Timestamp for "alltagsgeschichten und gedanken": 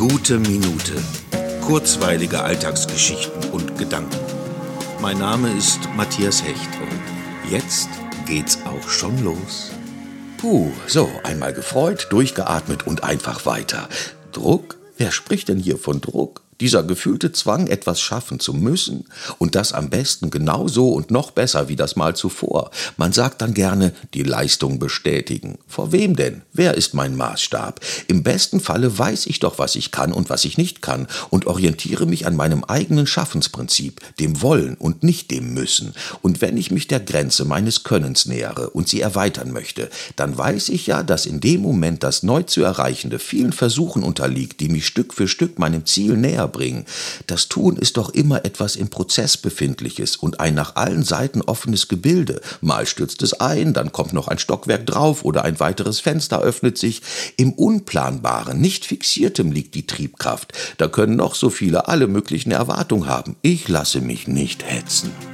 2.40-4.16